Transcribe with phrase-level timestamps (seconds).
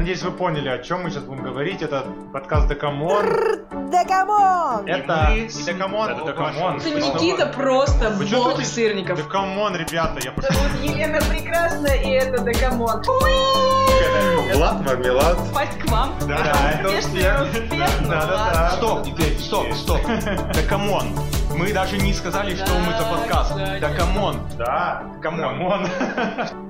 [0.00, 1.82] надеюсь, вы поняли, о чем мы сейчас будем говорить.
[1.82, 3.26] Это подкаст Декамон.
[3.90, 4.86] Декамон!
[4.86, 6.76] Это не Декамон, это Декамон.
[6.78, 9.18] Это Никита просто бог сырников.
[9.18, 10.54] Декамон, ребята, я пошел.
[10.54, 13.02] Зовут Елена Прекрасная, и это Декамон.
[14.54, 15.36] Влад Мармелад.
[15.52, 16.14] Пасть к вам.
[16.26, 17.46] Да, это Успешно,
[18.08, 18.70] Да, да, да.
[18.70, 20.00] Стоп, теперь, стоп, стоп.
[20.06, 21.14] Да камон.
[21.54, 23.54] Мы даже не сказали, что мы за подкаст.
[23.54, 24.36] Да камон.
[24.56, 25.86] Да, камон.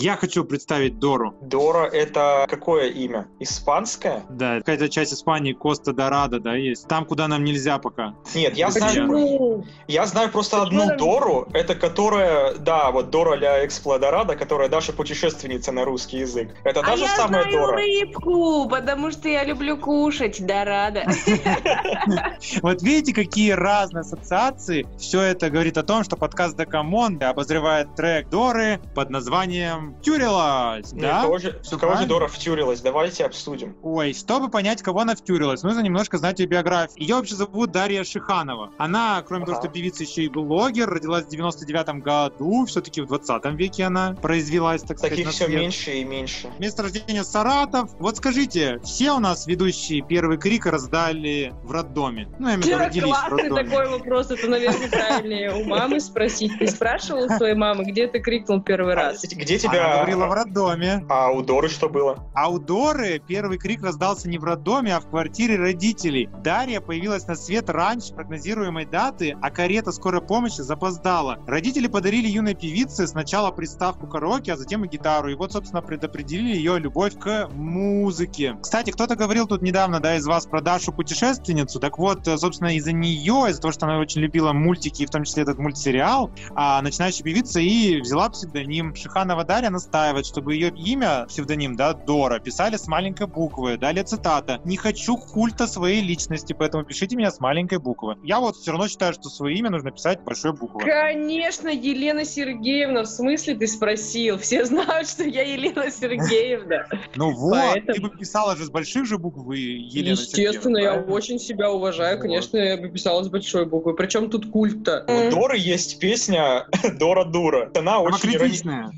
[0.00, 1.34] Я хочу представить Дору.
[1.40, 3.26] Дора это какое имя?
[3.40, 4.24] Испанское?
[4.30, 6.86] Да, какая-то часть Испании, Коста Дорадо, да, есть.
[6.86, 8.14] Там, куда нам нельзя пока.
[8.34, 14.36] Нет, я знаю, я знаю просто одну Дору, это которая, да, вот Дора la Exploradora,
[14.36, 16.54] которая Даша путешественница на русский язык.
[16.62, 17.76] Это та а же я самая знаю Дора.
[17.76, 21.06] рыбку, потому что я люблю кушать, да рада.
[22.62, 24.86] Вот видите, какие разные ассоциации.
[24.98, 30.92] Все это говорит о том, что подкаст Декамон обозревает трек Доры под названием «Втюрилась».
[30.92, 31.22] Нет, Да?
[31.22, 32.06] кого же, Всё в кого же?
[32.06, 32.80] Дора втюрилась?
[32.80, 33.76] Давайте обсудим.
[33.82, 37.00] Ой, чтобы понять, кого она втюрилась, нужно немножко знать ее биографию.
[37.00, 38.70] Ее вообще зовут Дарья Шиханова.
[38.78, 39.66] Она, кроме того, Ага.
[39.66, 44.82] что певица, еще и блогер, родилась в 99 году, все-таки в 20 веке она произвелась,
[44.82, 45.60] так сказать, Таких на все свет.
[45.60, 46.48] меньше и меньше.
[46.58, 47.90] Место рождения Саратов.
[47.98, 52.28] Вот скажите, все у нас ведущие первый крик раздали в роддоме?
[52.38, 53.64] Ну, я имею в виду, родились в роддоме.
[53.64, 56.52] такой вопрос, это, наверное, правильнее у мамы спросить.
[56.58, 59.22] Ты спрашивал у своей мамы, где ты крикнул первый А раз?
[59.24, 59.96] где Она тебя...
[59.96, 61.04] говорила в роддоме.
[61.08, 62.30] А у Доры что было?
[62.34, 66.28] А у Доры первый крик раздался не в роддоме, а в квартире родителей.
[66.42, 71.38] Дарья появилась на свет раньше прогнозируемой даты, а карета скорой помощи запоздала.
[71.46, 75.30] Родители подарили юной певице сначала приставку караоке, а затем и гитару.
[75.30, 78.56] И вот, собственно, предопределили ее любовь к музыке.
[78.60, 81.80] Кстати, кто-то говорил тут недавно, да, из вас про Дашу путешественницу.
[81.80, 85.24] Так вот, собственно, из-за нее, из-за того, что она очень любила мультики, и в том
[85.24, 91.26] числе этот мультсериал, а, начинающая певица и взяла псевдоним Шиханова Дарья настаивает, чтобы ее имя,
[91.28, 93.76] псевдоним, да, Дора, писали с маленькой буквы.
[93.76, 94.60] Далее цитата.
[94.64, 98.16] «Не хочу культа своей личности, поэтому пишите меня с маленькой буквы».
[98.22, 100.84] Я вот все равно считаю, что свое имя нужно писать большой буквой.
[100.84, 104.38] Конечно, Елена Сергеевна, в смысле ты спросил?
[104.38, 106.86] Все знают, что я Елена Сергеевна.
[107.16, 111.70] Ну вот, ты бы писала же с больших же букв Елена Естественно, я очень себя
[111.70, 112.18] уважаю.
[112.18, 113.94] Конечно, я бы писала с большой буквы.
[113.94, 115.04] Причем тут культ-то?
[115.08, 116.66] У Доры есть песня
[116.98, 117.70] Дора Дура.
[117.74, 118.90] Она очень ирони-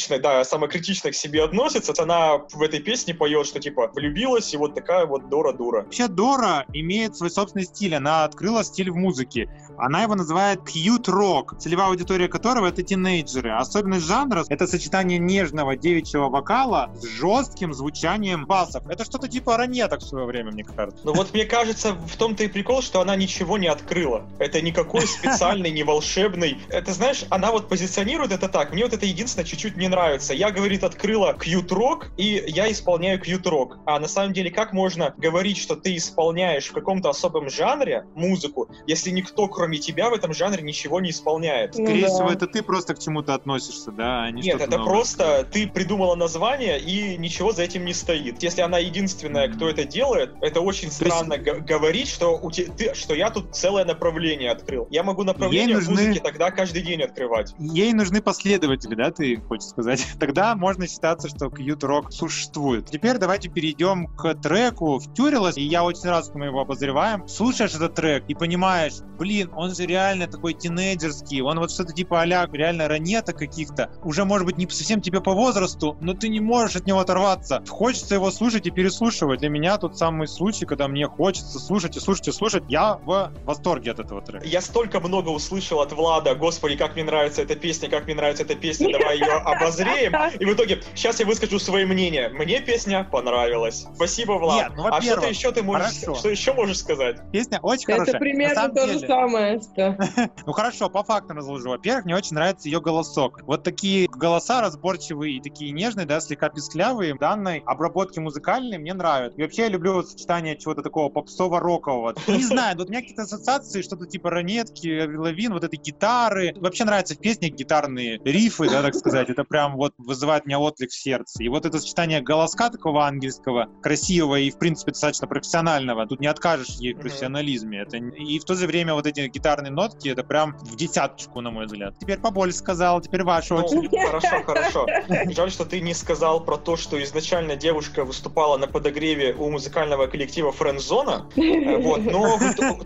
[0.00, 0.18] Самокритичная.
[0.18, 1.92] да, самокритично к себе относится.
[1.98, 5.82] Она в этой песне поет, что типа влюбилась, и вот такая вот Дора дура.
[5.82, 7.94] Вообще Дора имеет свой собственный стиль.
[7.94, 9.48] Она открыла стиль в музыке.
[9.78, 13.50] Она его называет cute rock, целевая аудитория которого это тинейджеры.
[13.50, 18.86] Особенность жанра— это сочетание нежного девичьего вокала с жестким звучанием басов.
[18.88, 21.00] Это что-то типа ранеток в свое время, мне кажется.
[21.04, 24.26] Ну вот мне кажется, в том-то и прикол, что она ничего не открыла.
[24.38, 26.58] Это никакой специальный, не волшебный.
[26.68, 28.72] Это, знаешь, она вот позиционирует это так.
[28.72, 30.32] Мне вот это единственное чуть-чуть не нравится.
[30.32, 33.78] Я, говорит, открыла кьют-рок, и я исполняю кьют-рок.
[33.84, 38.70] А на самом деле, как можно говорить, что ты исполняешь в каком-то особом жанре музыку,
[38.86, 41.76] если никто, кроме тебя, в этом жанре ничего не исполняет?
[41.76, 42.14] Ну Скорее да.
[42.14, 44.84] всего, это ты просто к чему-то относишься, да, а не Нет, это новое.
[44.86, 48.42] просто ты придумала название, и ничего за этим не стоит.
[48.42, 52.64] Если она единственная, кто это делает, это очень есть- странно г- говорить, что, у те-
[52.66, 54.86] ты, что я тут целое направление открыл.
[54.90, 57.54] Я могу направление Ей нужны- музыке тогда каждый день открывать.
[57.58, 59.79] Ей нужны последователи, да, ты хочешь сказать?
[60.20, 62.90] Тогда можно считаться, что Qt Rock существует.
[62.90, 67.26] Теперь давайте перейдем к треку «Втюрилась», и я очень рад, что мы его обозреваем.
[67.28, 72.22] Слушаешь этот трек и понимаешь, блин, он же реально такой тинейджерский, он вот что-то типа
[72.22, 76.40] а реально ранета каких-то, уже может быть не совсем тебе по возрасту, но ты не
[76.40, 77.62] можешь от него оторваться.
[77.68, 79.40] Хочется его слушать и переслушивать.
[79.40, 83.32] Для меня тот самый случай, когда мне хочется слушать и слушать и слушать, я в
[83.44, 84.46] восторге от этого трека.
[84.46, 88.42] Я столько много услышал от Влада, господи, как мне нравится эта песня, как мне нравится
[88.42, 89.32] эта песня, давай ее
[89.70, 90.14] обозреем.
[90.38, 92.28] И в итоге, сейчас я выскажу свое мнение.
[92.30, 93.86] Мне песня понравилась.
[93.94, 94.68] Спасибо, Влад.
[94.68, 96.14] Нет, ну, а что ты еще ты можешь, хорошо.
[96.14, 97.18] что еще можешь сказать?
[97.32, 98.14] Песня очень хорошая.
[98.14, 99.96] Это примерно то же самое, что...
[100.46, 101.70] Ну хорошо, по фактам разложу.
[101.70, 103.40] Во-первых, мне очень нравится ее голосок.
[103.44, 109.38] Вот такие голоса разборчивые и такие нежные, да, слегка писклявые, данной обработки музыкальной мне нравятся.
[109.38, 112.16] И вообще я люблю вот сочетание чего-то такого попсово-рокового.
[112.28, 116.54] Не знаю, вот у меня какие-то ассоциации, что-то типа ранетки, Лавин, вот этой гитары.
[116.56, 119.28] Вообще нравятся в песнях гитарные рифы, да, так сказать.
[119.30, 121.42] Это прям вот вызывает у меня отклик в сердце.
[121.42, 126.06] И вот это сочетание голоска такого ангельского, красивого и, в принципе, достаточно профессионального.
[126.06, 127.80] Тут не откажешь ей в профессионализме.
[127.80, 127.96] Это...
[127.98, 131.66] И в то же время вот эти гитарные нотки, это прям в десяточку, на мой
[131.66, 131.94] взгляд.
[131.98, 133.90] Теперь побольше сказал, теперь ваша Ну, очередь.
[134.06, 134.86] хорошо, хорошо.
[135.30, 140.06] Жаль, что ты не сказал про то, что изначально девушка выступала на подогреве у музыкального
[140.06, 141.28] коллектива Френдзона.
[141.36, 142.38] Э, Вот, но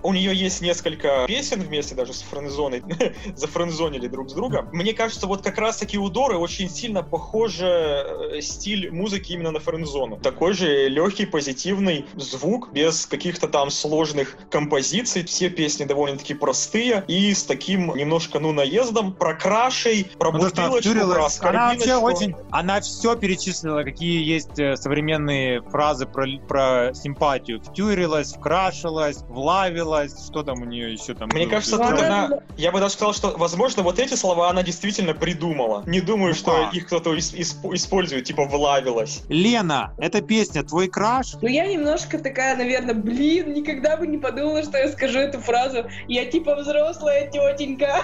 [0.02, 2.82] у нее есть несколько песен вместе даже с Френдзоной,
[3.36, 4.68] зафрендзонили друг с другом.
[4.72, 9.50] Мне кажется, вот как раз-таки у Доры очень очень сильно похоже э, стиль музыки именно
[9.50, 10.16] на френдзону.
[10.16, 15.24] Такой же легкий, позитивный звук, без каких-то там сложных композиций.
[15.24, 20.68] Все песни довольно-таки простые и с таким немножко, ну, наездом, про крашей, про Ну, что
[20.70, 22.04] бутылочку, про она скорбиночку.
[22.04, 27.60] очень, она все перечислила, какие есть э, современные фразы про, про симпатию.
[27.60, 31.50] Втюрилась, вкрашилась, влавилась, что там у нее еще там Мне было?
[31.50, 32.30] кажется, тут она-.
[32.56, 35.82] Я бы даже сказал, что, возможно, вот эти слова она действительно придумала.
[35.86, 39.22] Не думаю, Ну что их кто-то ис- исп- использует, типа «влавилась».
[39.28, 41.34] Лена, эта песня твой краш?
[41.40, 45.84] Ну, я немножко такая, наверное, блин, никогда бы не подумала, что я скажу эту фразу.
[46.08, 48.02] Я типа взрослая тетенька.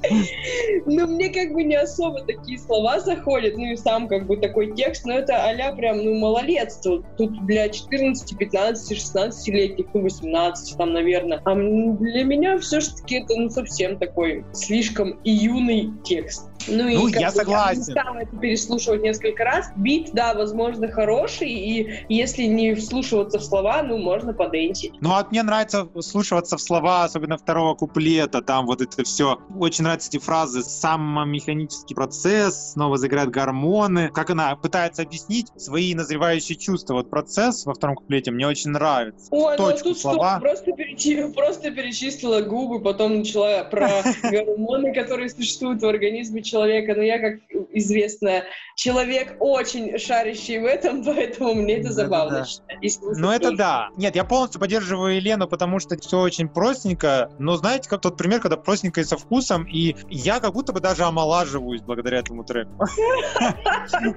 [0.85, 4.75] Ну, мне как бы не особо такие слова заходят, ну и сам как бы такой
[4.75, 7.03] текст, но это а прям, ну, малолетство.
[7.17, 11.41] Тут для 14, 15, 16-летних, ну, 18 там, наверное.
[11.45, 16.52] А для меня все-таки это, ну, совсем такой слишком и юный текст.
[16.69, 17.79] Ну, и Ну, я бы согласен.
[17.79, 19.71] не стала это переслушивать несколько раз.
[19.77, 24.93] Бит, да, возможно, хороший, и если не вслушиваться в слова, ну, можно поденсить.
[25.01, 29.39] Ну, а мне нравится слушаться в слова, особенно второго куплета, там вот это все.
[29.59, 34.11] Очень нравятся эти фразы «самомеханический процесс», снова заиграют гормоны.
[34.13, 36.95] Как она пытается объяснить свои назревающие чувства.
[36.95, 39.27] Вот процесс во втором куплете мне очень нравится.
[39.31, 40.33] Ой, ну Точку, тут слова.
[40.39, 43.89] что, просто, перечи- просто перечислила губы, потом начала про
[44.23, 46.95] гормоны, которые существуют в организме человека.
[46.95, 47.41] Но я, как
[47.73, 48.45] известно,
[48.77, 52.45] человек очень шарящий в этом, поэтому мне это забавно.
[52.81, 53.89] И слушать Ну это да.
[53.97, 57.31] Нет, я полностью поддерживаю Елену, потому что все очень простенько.
[57.39, 60.81] Но знаете, как тот пример, когда простенько и со вкусом, и я как будто бы
[60.81, 62.73] даже омолаживаюсь благодаря этому треку.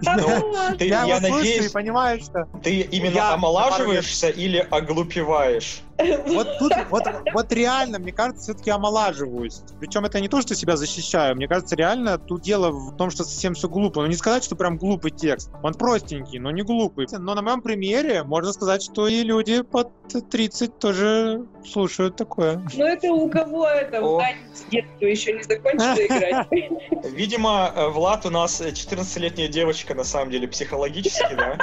[0.03, 5.81] Ну, ты- Я надеюсь, понимаю, что ты именно омолаживаешься или оглупеваешь?
[5.97, 7.03] Вот тут, вот,
[7.33, 9.61] вот реально, мне кажется, все-таки омолаживаюсь.
[9.79, 11.35] Причем это не то, что себя защищаю.
[11.35, 14.01] Мне кажется, реально тут дело в том, что совсем все глупо.
[14.01, 15.49] Ну не сказать, что прям глупый текст.
[15.63, 17.07] Он простенький, но не глупый.
[17.11, 22.61] Но на моем примере можно сказать, что и люди под 30 тоже слушают такое.
[22.73, 24.19] Ну это у кого это О.
[24.19, 26.47] танец детства еще не закончила играть?
[27.11, 31.53] Видимо, э, Влад у нас э, 14-летняя девочка, на самом деле, психологически, да?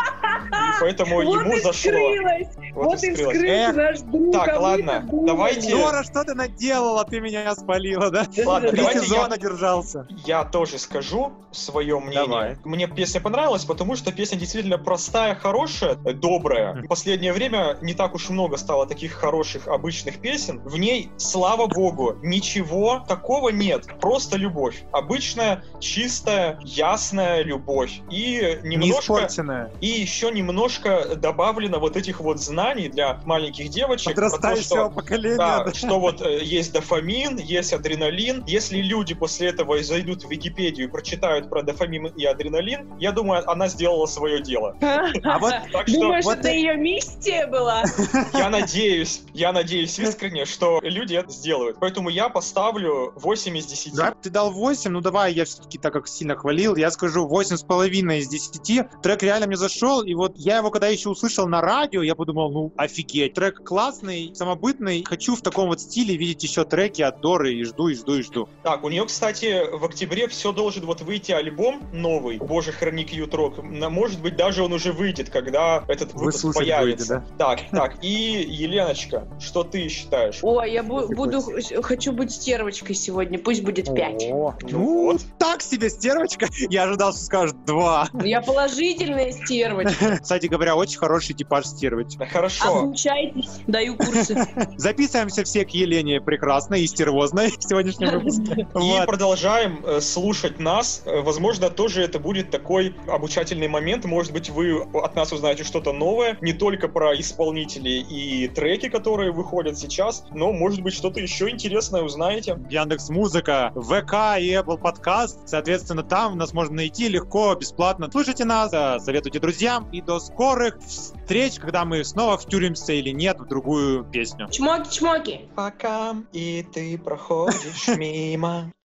[0.50, 1.73] И поэтому Вот ему и зашло.
[1.73, 3.37] скрылась, вот и скрылось.
[3.37, 3.77] скрылся Эх.
[3.77, 4.33] наш друг.
[4.33, 7.05] Так, а мы-то ладно, давайте- Дора, что ты наделала?
[7.05, 8.27] Ты меня спалила, да?
[8.44, 10.06] Ладно, Три давайте я- сезона держался.
[10.27, 12.12] Я тоже скажу свое мнение.
[12.27, 12.56] Давай.
[12.65, 16.75] Мне песня понравилась, потому что песня действительно простая, хорошая, добрая.
[16.83, 20.61] В последнее время не так уж много стало таких хороших обычных песен.
[20.64, 23.87] В ней, слава богу, ничего такого нет.
[24.00, 24.82] Просто любовь.
[24.93, 28.00] Обычная, чистая, ясная любовь.
[28.11, 29.00] И Не немножко...
[29.14, 29.70] испорченная.
[29.81, 34.14] И еще немножко добавлено вот этих вот знаний для маленьких девочек.
[34.14, 35.37] Подрастающего что- поколения.
[35.37, 35.73] да, да.
[35.75, 38.44] что вот э, есть дофамин, есть адреналин.
[38.46, 43.49] Если люди после этого зайдут в Википедию и прочитают про дофамин и адреналин, я думаю,
[43.50, 44.76] она сделала свое дело.
[45.25, 47.82] А вот Так что Думаешь, вот это и- ее миссия была?
[48.32, 51.78] я надеюсь, я надеюсь искренне, что люди это сделают.
[51.80, 53.94] Поэтому я поставлю 8 из 10.
[53.94, 58.19] Да, ты дал 8, ну давай, я все-таки так как сильно хвалил, я скажу 8,5
[58.19, 59.02] из 10.
[59.02, 62.50] Трек реально мне зашел, и вот я его когда еще услышал на радио, я подумал,
[62.50, 67.54] ну офигеть, трек классный, самобытный, хочу в таком вот стиле видеть еще треки от Доры,
[67.54, 68.48] и жду, и жду, и жду.
[68.62, 73.62] Так, у нее, кстати, в октябре все должен вот выйти альбом новый, Боже, храни Кьютрок.
[73.62, 77.19] Может быть, даже он уже выйдет, когда этот Вы выпуск слушать появится.
[77.19, 80.38] будете, Так, так, и Еленочка, что ты считаешь?
[80.42, 81.42] Ой, я бу- буду,
[81.82, 84.24] хочу быть стервочкой сегодня, пусть будет пять.
[84.31, 85.20] О, Ну ну, вот.
[85.38, 86.48] так себе стервочка.
[86.70, 88.08] Я ожидал, что скажешь 2.
[88.24, 90.19] Я положительная стервочка.
[90.22, 92.19] Кстати говоря, очень хороший типаж стервочки.
[92.19, 92.78] Да, Хорошо.
[92.81, 94.36] Обучайтесь, даю курсы.
[94.76, 98.66] Записываемся все к Елене прекрасной и стервозной в сегодняшнем выпуске.
[98.74, 101.02] И продолжаем э, слушать нас.
[101.06, 104.04] Э, Возможно, тоже это будет такой обучательный момент.
[104.04, 109.32] Может быть, вы от нас узнаете что-то новое, не только про исполнителей и треки, которые
[109.32, 112.59] выходят сейчас, но, может быть, что-то еще интересное узнаете.
[112.69, 115.39] Яндекс Музыка, ВК и Apple Podcast.
[115.47, 118.09] Соответственно, там нас можно найти легко, бесплатно.
[118.11, 123.39] Слушайте нас, э, советуйте друзьям и до скорых встреч, когда мы снова втюримся или нет
[123.41, 124.49] в другую песню.
[124.51, 125.49] Чмоки-чмоки.
[125.55, 128.73] Пока и ты проходишь мимо.